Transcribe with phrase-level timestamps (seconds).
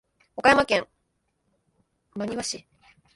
[0.35, 0.87] 岡山県
[2.15, 2.65] 真庭市